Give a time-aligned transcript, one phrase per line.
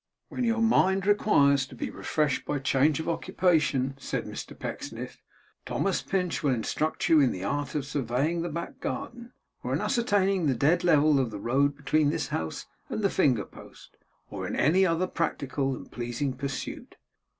[0.29, 5.21] 'When your mind requires to be refreshed by change of occupation,' said Mr Pecksniff,
[5.67, 9.79] 'Thomas Pinch will instruct you in the art of surveying the back garden, or in
[9.81, 13.95] ascertaining the dead level of the road between this house and the finger post,
[14.31, 16.95] or in any other practical and pleasing pursuit.